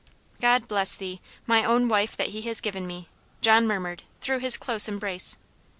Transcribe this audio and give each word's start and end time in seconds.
"God 0.41 0.67
bless 0.67 0.97
thee 0.97 1.21
my 1.45 1.63
own 1.63 1.87
wife 1.87 2.17
that 2.17 2.29
He 2.29 2.41
has 2.41 2.59
given 2.59 2.87
me!" 2.87 3.07
John 3.41 3.67
murmured, 3.67 4.01
through 4.19 4.39
his 4.39 4.57
close 4.57 4.87
embrace. 4.87 5.37